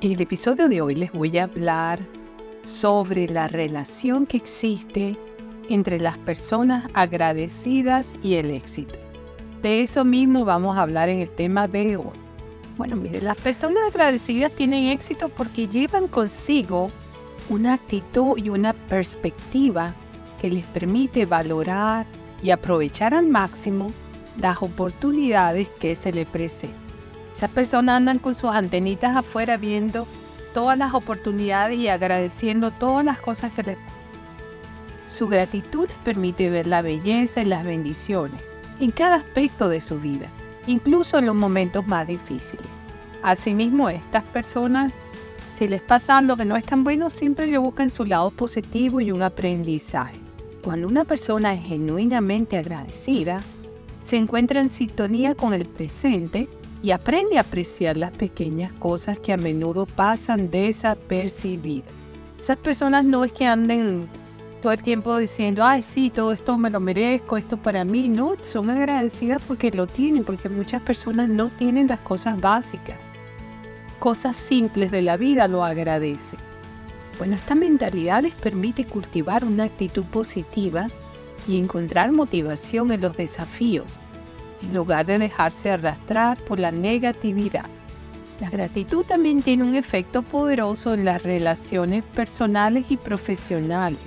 [0.00, 1.98] En el episodio de hoy les voy a hablar
[2.62, 5.18] sobre la relación que existe
[5.68, 8.96] entre las personas agradecidas y el éxito.
[9.60, 12.16] De eso mismo vamos a hablar en el tema de hoy.
[12.76, 16.92] Bueno, miren, las personas agradecidas tienen éxito porque llevan consigo
[17.48, 19.92] una actitud y una perspectiva
[20.40, 22.06] que les permite valorar
[22.40, 23.92] y aprovechar al máximo
[24.40, 26.87] las oportunidades que se les presentan.
[27.38, 30.08] Esas personas andan con sus antenitas afuera viendo
[30.52, 33.94] todas las oportunidades y agradeciendo todas las cosas que les pasan.
[35.06, 38.42] Su gratitud permite ver la belleza y las bendiciones
[38.80, 40.26] en cada aspecto de su vida,
[40.66, 42.66] incluso en los momentos más difíciles.
[43.22, 44.92] Asimismo, estas personas,
[45.56, 49.00] si les pasa algo que no es tan bueno, siempre le buscan su lado positivo
[49.00, 50.18] y un aprendizaje.
[50.64, 53.42] Cuando una persona es genuinamente agradecida,
[54.02, 56.48] se encuentra en sintonía con el presente
[56.82, 61.90] y aprende a apreciar las pequeñas cosas que a menudo pasan desapercibidas.
[62.38, 64.08] Esas personas no es que anden
[64.62, 68.08] todo el tiempo diciendo, ay, sí, todo esto me lo merezco, esto para mí.
[68.08, 72.98] No, son agradecidas porque lo tienen, porque muchas personas no tienen las cosas básicas.
[73.98, 76.38] Cosas simples de la vida lo agradecen.
[77.18, 80.86] Bueno, esta mentalidad les permite cultivar una actitud positiva
[81.48, 83.98] y encontrar motivación en los desafíos
[84.62, 87.66] en lugar de dejarse arrastrar por la negatividad.
[88.40, 93.98] La gratitud también tiene un efecto poderoso en las relaciones personales y profesionales.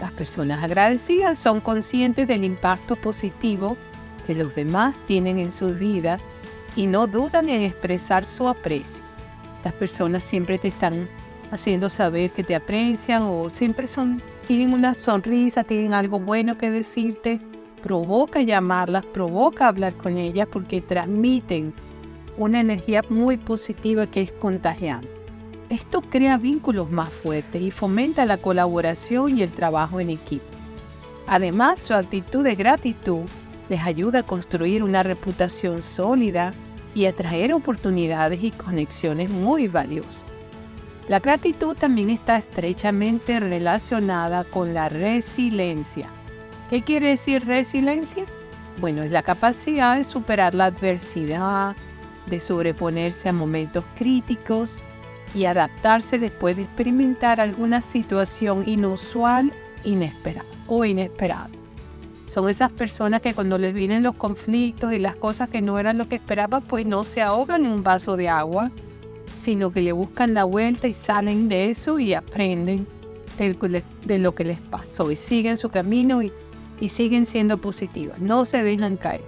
[0.00, 3.76] Las personas agradecidas son conscientes del impacto positivo
[4.26, 6.18] que los demás tienen en su vida
[6.76, 9.04] y no dudan en expresar su aprecio.
[9.64, 11.08] Las personas siempre te están
[11.50, 16.70] haciendo saber que te aprecian o siempre son, tienen una sonrisa, tienen algo bueno que
[16.70, 17.40] decirte
[17.78, 21.72] provoca llamarlas, provoca hablar con ellas porque transmiten
[22.36, 25.08] una energía muy positiva que es contagiante.
[25.68, 30.44] Esto crea vínculos más fuertes y fomenta la colaboración y el trabajo en equipo.
[31.26, 33.24] Además, su actitud de gratitud
[33.68, 36.54] les ayuda a construir una reputación sólida
[36.94, 40.24] y atraer oportunidades y conexiones muy valiosas.
[41.06, 46.08] La gratitud también está estrechamente relacionada con la resiliencia
[46.70, 48.24] ¿Qué quiere decir resiliencia?
[48.78, 51.74] Bueno, es la capacidad de superar la adversidad,
[52.26, 54.78] de sobreponerse a momentos críticos
[55.34, 59.50] y adaptarse después de experimentar alguna situación inusual,
[59.82, 61.48] inesperada o inesperada.
[62.26, 65.96] Son esas personas que cuando les vienen los conflictos y las cosas que no eran
[65.96, 68.70] lo que esperaban, pues no se ahogan en un vaso de agua,
[69.34, 72.86] sino que le buscan la vuelta y salen de eso y aprenden
[73.38, 76.32] de lo que les pasó y siguen su camino y
[76.80, 79.24] y siguen siendo positivas, no se dejan caer.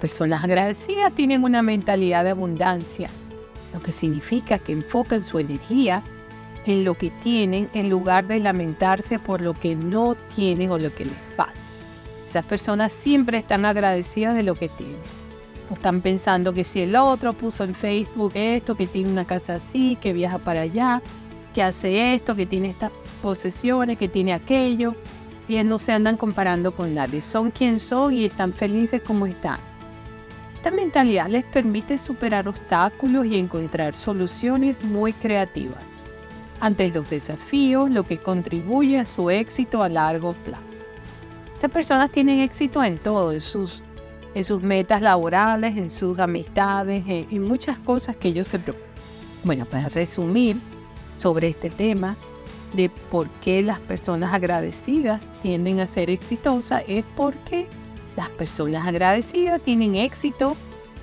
[0.00, 3.08] Personas agradecidas tienen una mentalidad de abundancia,
[3.72, 6.02] lo que significa que enfocan su energía
[6.66, 10.94] en lo que tienen en lugar de lamentarse por lo que no tienen o lo
[10.94, 11.54] que les falta.
[12.26, 14.96] Esas personas siempre están agradecidas de lo que tienen.
[15.70, 19.54] No están pensando que si el otro puso en Facebook esto, que tiene una casa
[19.54, 21.02] así, que viaja para allá,
[21.54, 22.90] que hace esto, que tiene estas
[23.22, 24.94] posesiones, que tiene aquello
[25.48, 27.20] y no se andan comparando con nadie.
[27.20, 29.58] Son quien son y están felices como están.
[30.56, 35.84] Esta mentalidad les permite superar obstáculos y encontrar soluciones muy creativas
[36.60, 40.62] ante los desafíos, lo que contribuye a su éxito a largo plazo.
[41.54, 43.82] Estas personas tienen éxito en todo, en sus,
[44.34, 48.90] en sus metas laborales, en sus amistades, en, en muchas cosas que ellos se preocupan.
[49.44, 50.56] Bueno, para resumir
[51.14, 52.16] sobre este tema,
[52.76, 57.66] de por qué las personas agradecidas tienden a ser exitosas es porque
[58.16, 60.56] las personas agradecidas tienen éxito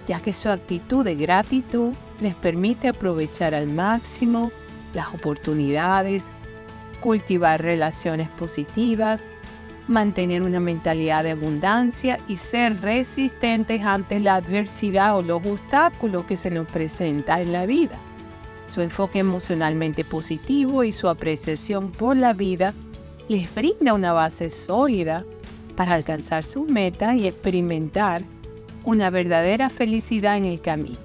[0.08, 4.52] ya que su actitud de gratitud les permite aprovechar al máximo
[4.94, 6.26] las oportunidades,
[7.00, 9.22] cultivar relaciones positivas,
[9.88, 16.38] mantener una mentalidad de abundancia y ser resistentes ante la adversidad o los obstáculos que
[16.38, 17.98] se nos presentan en la vida
[18.74, 22.74] su enfoque emocionalmente positivo y su apreciación por la vida
[23.30, 25.24] les brinda una base sólida
[25.76, 28.24] para alcanzar su meta y experimentar
[28.84, 30.98] una verdadera felicidad en el camino.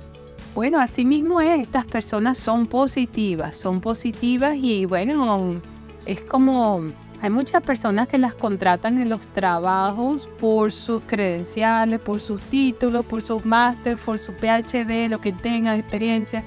[0.54, 5.60] Bueno, asimismo es, estas personas son positivas, son positivas y bueno,
[6.06, 6.82] es como
[7.20, 13.04] hay muchas personas que las contratan en los trabajos por sus credenciales, por sus títulos,
[13.04, 16.42] por sus máster, por su PhD, lo que tengan experiencia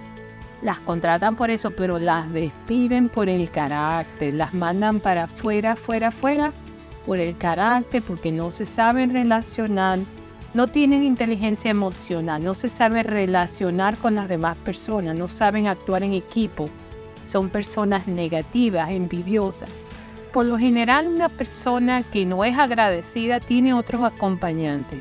[0.62, 6.12] las contratan por eso, pero las despiden por el carácter, las mandan para afuera, fuera,
[6.12, 6.54] fuera,
[7.06, 10.00] por el carácter, porque no se saben relacionar
[10.54, 16.04] no tienen inteligencia emocional, no se sabe relacionar con las demás personas, no saben actuar
[16.04, 16.70] en equipo,
[17.26, 19.70] son personas negativas, envidiosas.
[20.34, 25.00] Por lo general, una persona que no es agradecida tiene otros acompañantes.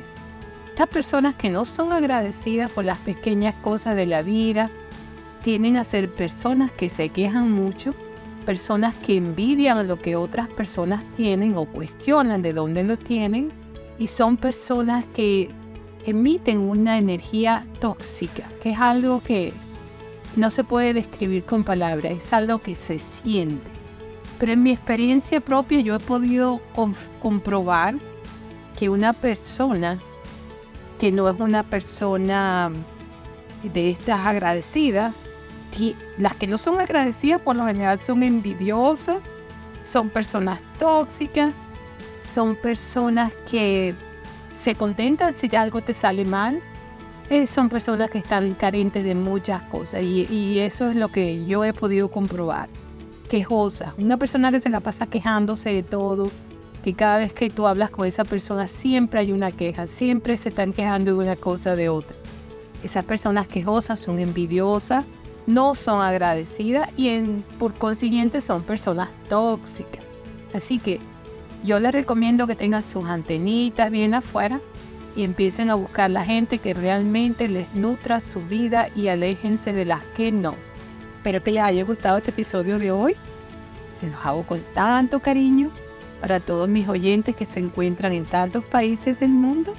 [0.69, 4.69] Estas personas que no son agradecidas por las pequeñas cosas de la vida,
[5.43, 7.93] tienen a ser personas que se quejan mucho,
[8.45, 13.51] personas que envidian lo que otras personas tienen o cuestionan de dónde lo tienen
[13.99, 15.49] y son personas que
[16.05, 19.53] emiten una energía tóxica, que es algo que
[20.35, 23.69] no se puede describir con palabras, es algo que se siente.
[24.39, 26.61] Pero en mi experiencia propia yo he podido
[27.19, 27.95] comprobar
[28.77, 29.99] que una persona
[30.99, 32.71] que no es una persona
[33.63, 35.13] de estas agradecidas,
[36.17, 39.17] las que no son agradecidas por lo general son envidiosas,
[39.85, 41.53] son personas tóxicas,
[42.23, 43.95] son personas que
[44.51, 46.61] se contentan si algo te sale mal.
[47.29, 51.45] Eh, son personas que están carentes de muchas cosas y, y eso es lo que
[51.45, 52.67] yo he podido comprobar.
[53.29, 56.29] Quejosa, una persona que se la pasa quejándose de todo,
[56.83, 60.49] que cada vez que tú hablas con esa persona siempre hay una queja, siempre se
[60.49, 62.15] están quejando de una cosa de otra.
[62.83, 65.05] Esas personas quejosas son envidiosas,
[65.47, 67.19] no son agradecidas y
[67.57, 70.03] por consiguiente son personas tóxicas.
[70.53, 70.99] Así que
[71.63, 74.59] yo les recomiendo que tengan sus antenitas bien afuera
[75.15, 79.85] y empiecen a buscar la gente que realmente les nutra su vida y aléjense de
[79.85, 80.55] las que no.
[81.17, 83.15] Espero que les haya gustado este episodio de hoy.
[83.93, 85.69] Se los hago con tanto cariño
[86.19, 89.73] para todos mis oyentes que se encuentran en tantos países del mundo.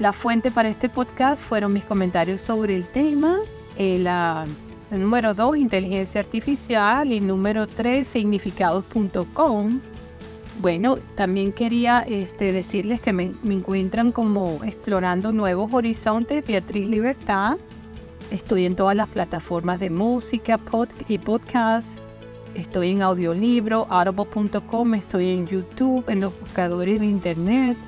[0.00, 3.38] La fuente para este podcast fueron mis comentarios sobre el tema.
[3.76, 7.12] El, el número 2, inteligencia artificial.
[7.12, 9.80] Y número 3, significados.com.
[10.60, 17.56] Bueno, también quería este, decirles que me, encuentran como explorando nuevos horizontes, Beatriz Libertad.
[18.30, 20.60] Estoy en todas las plataformas de música
[21.08, 21.98] y podcast.
[22.54, 27.78] Estoy en audiolibro, audible.com, estoy en YouTube, en los buscadores de internet.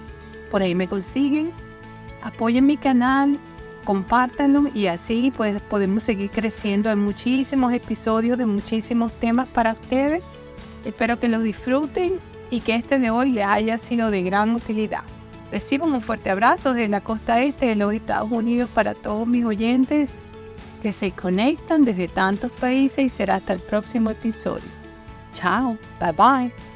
[0.50, 1.50] Por ahí me consiguen.
[2.22, 3.38] Apoyen mi canal,
[3.84, 10.22] compártanlo y así pues podemos seguir creciendo en muchísimos episodios de muchísimos temas para ustedes.
[10.84, 12.14] Espero que los disfruten
[12.50, 15.02] y que este de hoy les haya sido de gran utilidad.
[15.50, 19.44] Reciban un fuerte abrazo desde la costa este de los Estados Unidos para todos mis
[19.44, 20.10] oyentes
[20.82, 24.64] que se conectan desde tantos países y será hasta el próximo episodio.
[25.32, 26.71] Chao, bye bye.